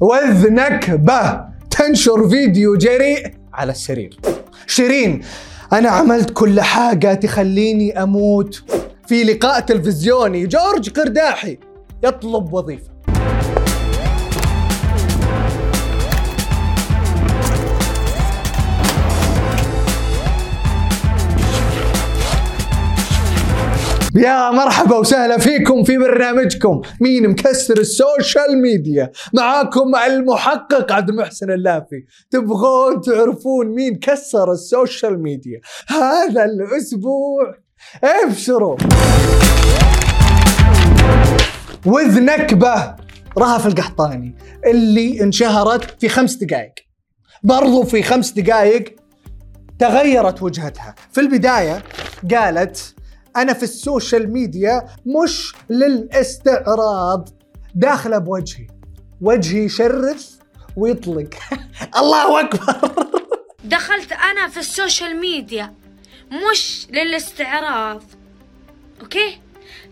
وذي 0.00 0.52
نكبة 0.52 1.44
تنشر 1.70 2.28
فيديو 2.28 2.76
جريء 2.76 3.34
على 3.54 3.72
السرير. 3.72 4.20
شيرين 4.66 5.22
أنا 5.72 5.90
عملت 5.90 6.30
كل 6.30 6.60
حاجة 6.60 7.14
تخليني 7.14 8.02
أموت. 8.02 8.62
في 9.06 9.24
لقاء 9.24 9.60
تلفزيوني 9.60 10.46
جورج 10.46 10.90
قرداحي 10.90 11.58
يطلب 12.04 12.52
وظيفة. 12.52 12.90
يا 24.18 24.50
مرحبا 24.50 24.96
وسهلا 24.96 25.38
فيكم 25.38 25.84
في 25.84 25.98
برنامجكم. 25.98 26.80
مين 27.00 27.28
مكسر 27.28 27.78
السوشيال 27.78 28.62
ميديا؟ 28.62 29.10
معاكم 29.34 29.96
المحقق 30.06 30.92
عبد 30.92 31.08
المحسن 31.08 31.50
اللافي. 31.50 32.04
تبغون 32.30 33.00
تعرفون 33.00 33.66
مين 33.66 33.94
كسر 33.94 34.52
السوشيال 34.52 35.22
ميديا 35.22 35.60
هذا 35.88 36.44
الأسبوع؟ 36.44 37.54
ابشروا. 38.04 38.76
وذي 41.86 42.20
نكبة 42.20 42.96
رهف 43.38 43.66
القحطاني 43.66 44.34
اللي 44.66 45.22
انشهرت 45.22 46.00
في 46.00 46.08
خمس 46.08 46.34
دقائق. 46.34 46.74
برضو 47.42 47.82
في 47.82 48.02
خمس 48.02 48.30
دقائق 48.30 48.96
تغيرت 49.78 50.42
وجهتها. 50.42 50.94
في 51.12 51.20
البداية 51.20 51.82
قالت 52.34 52.94
أنا 53.36 53.52
في 53.52 53.62
السوشيال 53.62 54.32
ميديا 54.32 54.86
مش 55.06 55.52
للاستعراض. 55.70 57.28
داخلة 57.74 58.18
بوجهي. 58.18 58.66
وجهي 59.20 59.64
يشرف 59.64 60.38
ويطلق. 60.76 61.34
الله 62.00 62.40
أكبر. 62.40 62.90
دخلت 63.64 64.12
أنا 64.12 64.48
في 64.48 64.60
ال 64.60 64.69
social 64.69 65.20
media 65.20 65.74
مش 66.52 66.86
للاستعراض. 66.90 68.02
okay؟ 69.02 69.38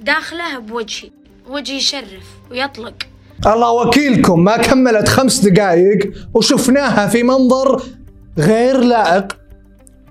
داخلها 0.00 0.58
بوجهي. 0.58 1.10
وجهي 1.48 1.76
يشرف 1.76 2.26
ويطلق. 2.50 2.94
الله 3.46 3.72
وكيلكم. 3.72 4.44
ما 4.44 4.56
كملت 4.56 5.08
خمس 5.08 5.38
دقائق 5.38 6.12
وشفناها 6.34 7.06
في 7.06 7.22
منظر 7.22 7.82
غير 8.38 8.80
لائق. 8.80 9.36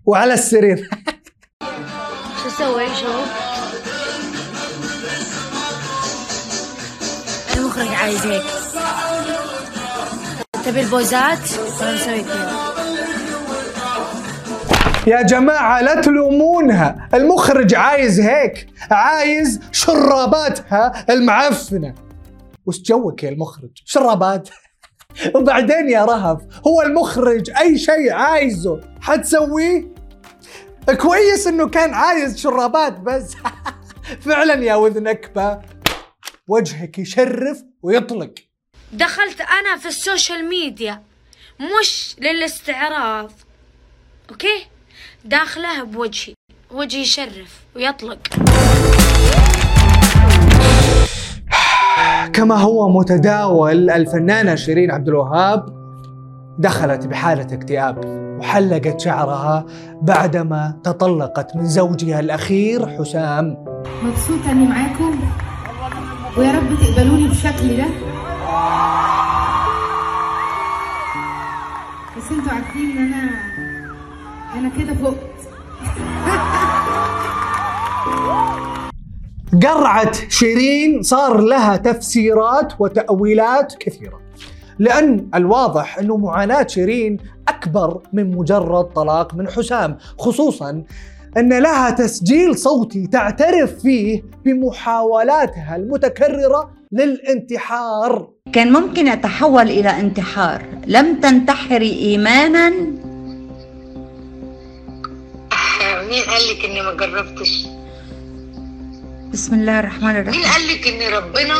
وعلى 0.05 0.33
السرير. 0.33 0.89
شو 2.61 2.67
أسوي 2.67 2.87
شو 2.95 3.19
المخرج 7.57 7.87
عايز 7.87 8.25
هيك 8.25 8.43
تبي 10.65 10.81
البوزات؟ 10.81 11.39
ولا 11.81 11.93
نسوي 11.95 12.23
كذا. 12.23 12.61
يا 15.07 15.21
جماعة 15.21 15.81
لا 15.81 16.01
تلومونها. 16.01 17.09
المخرج 17.13 17.75
عايز 17.75 18.19
هيك. 18.19 18.67
عايز 18.91 19.59
شراباتها 19.71 21.05
المعفنة. 21.09 21.95
وش 22.65 22.81
جوك 22.81 23.23
يا 23.23 23.29
المخرج؟ 23.29 23.71
شرابات. 23.85 24.49
وبعدين 25.35 25.89
يا 25.89 26.05
رهف 26.05 26.41
هو 26.67 26.81
المخرج 26.81 27.51
أي 27.61 27.77
شيء 27.77 28.13
عايزه. 28.13 28.79
حتسويه؟ 29.01 29.90
كويس 30.89 31.47
إنه 31.47 31.69
كان 31.69 31.93
عايز 31.93 32.37
شرابات 32.37 32.99
بس. 32.99 33.35
فعلا 34.25 34.53
يا 34.63 34.75
وذ 34.75 35.03
نكبة. 35.03 35.59
وجهك 36.47 36.99
يشرف 36.99 37.63
ويطلق. 37.83 38.33
دخلت 38.93 39.41
أنا 39.41 39.77
في 39.77 39.87
ال 39.87 39.96
social 39.96 40.49
media. 40.49 41.03
مش 41.59 42.15
للاستعراض. 42.19 43.31
okay؟ 44.29 44.65
داخلها 45.25 45.83
بوجهي. 45.83 46.33
وجهي 46.71 47.01
يشرف 47.01 47.59
ويطلق. 47.75 48.19
كما 52.33 52.55
هو 52.55 52.89
متداول 52.89 53.89
الفنانة 53.89 54.55
شيرين 54.55 54.91
عبد 54.91 55.07
الوهاب 55.07 55.80
دخلت 56.57 57.07
بحالة 57.07 57.53
اكتئاب 57.53 58.05
وحلقت 58.39 58.99
شعرها 58.99 59.65
بعدما 60.01 60.79
تطلقت 60.83 61.55
من 61.55 61.65
زوجها 61.65 62.19
الأخير 62.19 62.87
حسام. 62.87 63.65
مبسوطة 64.03 64.51
إني 64.51 64.67
معاكم. 64.67 65.19
ويا 66.37 66.51
رب 66.51 66.79
تقبلوني 66.79 67.27
بالشكل 67.27 67.77
ده 67.77 67.85
بس 72.17 72.31
أنتوا 72.31 72.51
عارفين 72.53 72.97
إن 72.97 73.13
أنا 73.13 73.31
أنا 74.55 74.69
كده 74.77 74.93
فقت. 74.93 75.31
قرعة 79.63 80.11
شيرين 80.29 81.01
صار 81.01 81.41
لها 81.41 81.77
تفسيرات 81.77 82.73
وتأويلات 82.79 83.75
كثيرة. 83.79 84.20
لأن 84.81 85.29
الواضح 85.35 85.97
أنه 85.97 86.17
معاناة 86.17 86.67
شيرين 86.67 87.17
أكبر 87.47 88.01
من 88.13 88.35
مجرد 88.37 88.85
طلاق 88.85 89.35
من 89.35 89.47
حسام 89.47 89.97
خصوصا 90.19 90.83
أن 91.37 91.59
لها 91.59 91.89
تسجيل 91.89 92.57
صوتي 92.57 93.07
تعترف 93.07 93.73
فيه 93.81 94.23
بمحاولاتها 94.45 95.75
المتكررة 95.75 96.71
للانتحار. 96.91 98.29
كان 98.53 98.73
ممكن 98.73 99.07
يتحول 99.07 99.69
إلى 99.69 99.89
انتحار. 99.89 100.65
لم 100.87 101.19
تنتحري 101.19 101.93
إيمانا؟ 101.93 102.69
مين 102.69 103.01
قال 106.23 106.41
لك 106.51 106.65
إني 106.65 106.81
ما 106.81 106.93
جربتش؟ 106.93 107.65
بسم 109.33 109.53
الله 109.53 109.79
الرحمن 109.79 110.07
مين 110.07 110.17
الرحيم 110.17 110.43
قال 110.43 110.67
لك 110.67 110.87
ان 110.87 111.13
ربنا؟ 111.13 111.55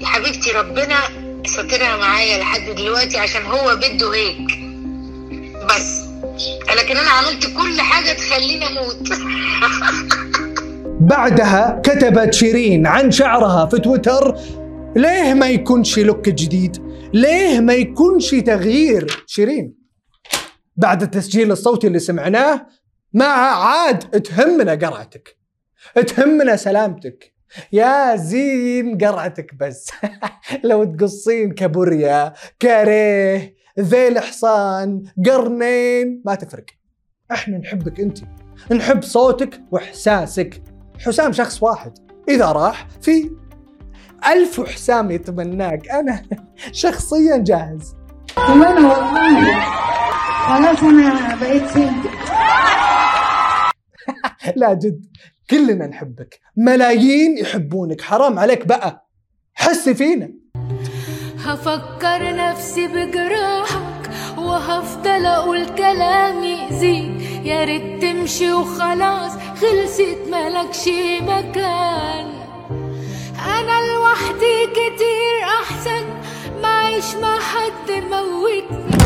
يا 0.00 0.06
حبيبتي 0.06 0.50
ربنا 0.50 1.21
ساترها 1.46 1.96
معايا 1.96 2.38
لحد 2.38 2.74
دلوقتي 2.76 3.18
عشان 3.18 3.42
هو 3.42 3.76
بده 3.76 4.14
هيك 4.14 4.38
بس. 5.64 6.02
لكن 6.78 6.96
أنا 6.96 7.10
عملت 7.10 7.46
كل 7.46 7.80
حاجة 7.80 8.12
تخليني 8.12 8.66
أموت. 8.66 9.08
بعدها 11.10 11.80
كتبت 11.84 12.34
شيرين 12.34 12.86
عن 12.86 13.10
شعرها 13.10 13.66
في 13.66 13.78
تويتر 13.78 14.34
ليه 14.96 15.34
ما 15.34 15.48
يكونش 15.48 15.98
لوك 15.98 16.28
جديد؟ 16.28 16.76
ليه 17.14 17.60
ما 17.60 17.74
يكونش 17.74 18.30
تغيير؟ 18.30 19.24
شيرين. 19.26 19.74
بعد 20.76 21.02
التسجيل 21.02 21.52
الصوتي 21.52 21.86
اللي 21.86 21.98
سمعناه 21.98 22.66
ما 23.12 23.24
عاد 23.24 24.22
تهمنا 24.22 24.72
قرعتك 24.72 25.36
تهمنا 26.06 26.56
سلامتك. 26.56 27.32
يا 27.72 28.16
زين 28.16 28.98
قرعتك 28.98 29.54
بس. 29.54 29.90
لو 30.64 30.84
تقصين 30.84 31.52
كابوريا 31.52 32.32
كاريه 32.60 33.54
ذيل 33.80 34.18
حصان 34.18 35.02
قرنين 35.26 36.22
ما 36.24 36.34
تفرق. 36.34 36.64
إحنا 37.32 37.58
نحبك 37.58 38.00
انت. 38.00 38.18
نحب 38.72 39.02
صوتك 39.02 39.60
واحساسك. 39.70 40.62
حسام 41.06 41.32
شخص 41.32 41.62
واحد. 41.62 41.92
إذا 42.28 42.52
راح 42.52 42.86
في 43.00 43.30
ألف 44.26 44.60
حسام 44.60 45.10
يتمناك. 45.10 45.88
أنا 45.90 46.22
شخصيا 46.72 47.36
جاهز. 47.36 47.96
وأنا 48.38 48.74
والله 48.74 49.60
خلاص 50.46 50.82
أنا 50.82 51.34
بقيت 51.34 51.76
لا 54.56 54.74
جد. 54.74 55.04
كلنا 55.52 55.86
نحبك. 55.86 56.40
ملايين 56.56 57.38
يحبونك. 57.38 58.00
حرام 58.00 58.38
عليك 58.38 58.66
بقى. 58.66 59.08
حسي 59.54 59.94
فينا. 59.94 60.28
هفكر 61.44 62.36
نفسي 62.36 62.86
بجراحك 62.86 64.10
وهفضل 64.38 65.26
أقول 65.26 65.66
كلام 65.66 66.44
يأذيك 66.44 67.20
يا 67.44 67.64
ريت 67.64 68.02
تمشي 68.02 68.52
وخلاص. 68.52 69.32
خلصت 69.60 70.18
ملكش 70.30 70.88
مكان. 71.22 72.26
أنا 73.46 73.92
لوحدي 73.92 74.66
كتير 74.72 75.44
أحسن. 75.62 76.04
ما 76.62 76.68
اعيش 76.68 77.14
مع 77.14 77.38
حد 77.38 77.90
موتني. 77.90 78.96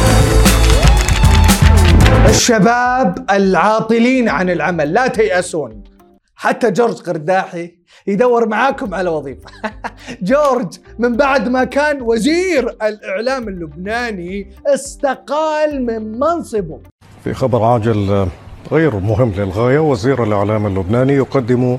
الشباب 2.28 3.26
العاطلين 3.30 4.28
عن 4.28 4.50
العمل. 4.50 4.92
لا 4.92 5.06
تيأسون. 5.08 5.95
حتى 6.36 6.70
جورج 6.70 6.94
قرداحي 7.00 7.74
يدور 8.06 8.48
معاكم 8.48 8.94
على 8.94 9.10
وظيفة. 9.10 9.50
جورج 10.22 10.78
من 10.98 11.16
بعد 11.16 11.48
ما 11.48 11.64
كان 11.64 12.02
وزير 12.02 12.68
الإعلام 12.82 13.48
اللبناني 13.48 14.50
استقال 14.66 15.86
من 15.86 16.18
منصبه. 16.18 16.80
في 17.24 17.34
خبر 17.34 17.62
عاجل 17.62 18.28
غير 18.72 18.96
مهم 18.96 19.32
للغاية 19.36 19.78
وزير 19.78 20.24
الإعلام 20.24 20.66
اللبناني 20.66 21.12
يقدم 21.12 21.78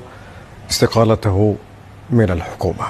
استقالته 0.70 1.56
من 2.10 2.30
الحكومة. 2.30 2.84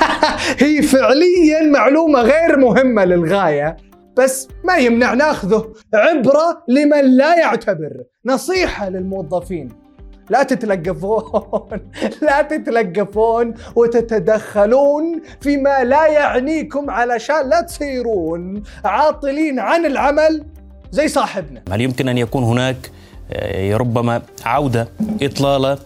هي 0.62 0.82
فعليا 0.82 1.62
معلومة 1.72 2.20
غير 2.20 2.56
مهمة 2.56 3.04
للغاية 3.04 3.76
بس 4.16 4.48
ما 4.64 4.76
يمنع 4.76 5.14
ناخذه 5.14 5.72
عبرة 5.94 6.62
لمن 6.68 7.16
لا 7.16 7.38
يعتبر. 7.38 8.04
نصيحة 8.26 8.88
للموظفين. 8.88 9.83
لا 10.30 10.42
تتلقفون. 10.42 11.80
لا 12.26 12.42
تتلقفون 12.42 13.54
وتتدخلون 13.76 15.22
فيما 15.40 15.84
لا 15.84 16.06
يعنيكم 16.06 16.90
علشان 16.90 17.48
لا 17.48 17.60
تصيرون 17.60 18.62
عاطلين 18.84 19.58
عن 19.58 19.86
العمل 19.86 20.44
زي 20.90 21.08
صاحبنا. 21.08 21.62
هل 21.70 21.80
يمكن 21.80 22.08
أن 22.08 22.18
يكون 22.18 22.44
هناك 22.44 22.90
آه، 23.32 23.76
ربما 23.76 24.22
عودة 24.44 24.88
إطلالة 25.22 25.78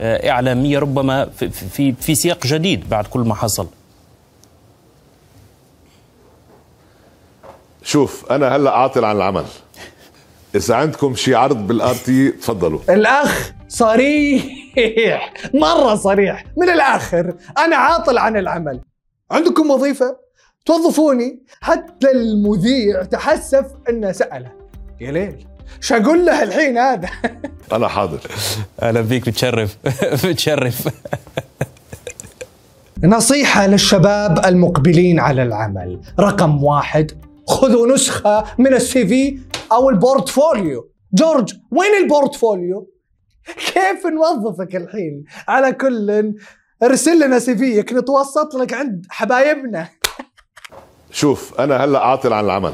آه، 0.00 0.30
إعلامية 0.30 0.78
ربما 0.78 1.24
في 1.24 1.50
في 1.50 1.92
في 1.92 2.14
سياق 2.14 2.46
جديد 2.46 2.88
بعد 2.88 3.06
كل 3.06 3.20
ما 3.20 3.34
حصل؟ 3.34 3.66
شوف 7.82 8.32
أنا 8.32 8.56
هلأ 8.56 8.70
عاطل 8.70 9.04
عن 9.04 9.16
العمل. 9.16 9.44
إذا 10.54 10.74
عندكم 10.74 11.14
شي 11.14 11.34
عرض 11.34 11.66
بالآر 11.66 11.94
تي 11.94 12.30
تفضلوا. 12.30 12.80
الأخ 12.88 13.52
صريح. 13.68 14.44
مرة 15.54 15.94
صريح. 15.94 16.44
من 16.56 16.68
الآخر 16.70 17.34
أنا 17.58 17.76
عاطل 17.76 18.18
عن 18.18 18.36
العمل. 18.36 18.80
عندكم 19.30 19.70
وظيفة؟ 19.70 20.16
توظفوني. 20.66 21.42
حتى 21.60 22.10
المذيع 22.10 23.02
تحسف 23.02 23.66
أنه 23.88 24.12
سأله. 24.12 24.52
يا 25.00 25.12
ليل. 25.12 25.46
شو 25.80 25.94
أقول 25.96 26.26
له 26.26 26.42
الحين 26.42 26.78
هذا؟ 26.78 27.08
أنا 27.72 27.88
حاضر. 27.88 28.18
أهلا 28.82 29.02
فيك 29.02 29.28
بتشرف 29.28 29.76
بتشرف 30.26 30.88
نصيحة 33.04 33.66
للشباب 33.66 34.46
المقبلين 34.46 35.20
على 35.20 35.42
العمل. 35.42 36.00
رقم 36.20 36.64
واحد 36.64 37.12
خذوا 37.48 37.94
نسخة 37.94 38.44
من 38.58 38.74
ال 38.74 39.06
CV 39.06 39.38
أو 39.72 39.90
ال 39.90 39.99
portfolio. 39.99 40.90
جورج 41.12 41.54
وين 41.70 41.90
ال 42.02 42.11
portfolio؟ 42.11 42.95
كيف 43.74 44.06
نوظفك 44.06 44.76
الحين؟ 44.76 45.24
على 45.48 45.72
كل 45.72 46.34
ارسل 46.82 47.26
لنا 47.26 47.38
CV 47.38 47.56
ك 47.56 47.92
نتوسط 47.92 48.54
لك 48.54 48.72
عند 48.72 49.06
حبايبنا. 49.10 49.88
شوف 51.10 51.60
أنا 51.60 51.84
هلأ 51.84 51.98
عاطل 51.98 52.32
عن 52.32 52.44
العمل. 52.44 52.72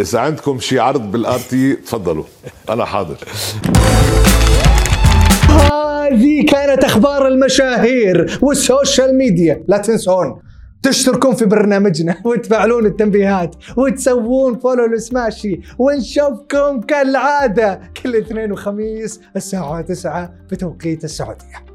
إذا 0.00 0.18
عندكم 0.18 0.58
شي 0.58 0.78
عرض 0.78 1.10
بال 1.10 1.38
RT 1.38 1.74
تفضلوا. 1.74 2.24
أنا 2.68 2.84
حاضر. 2.84 3.16
هذه 5.48 6.44
كانت 6.48 6.84
أخبار 6.84 7.28
المشاهير 7.28 8.38
وال 8.42 8.60
social 8.60 9.14
media. 9.14 9.64
لا 9.68 9.78
تنسون 9.78 10.42
تشتركون 10.82 11.34
في 11.34 11.44
برنامجنا 11.44 12.16
وتفعلون 12.26 12.86
التنبيهات 12.86 13.56
وتسوون 13.76 14.58
follow 14.58 14.86
لسماشي 14.86 15.60
ونشوفكم 15.78 16.80
كالعادة 16.80 17.80
كل 18.02 18.16
اثنين 18.16 18.52
وخميس 18.52 19.20
الساعة 19.36 19.80
9 19.80 20.34
بتوقيت 20.50 21.04
السعودية. 21.04 21.71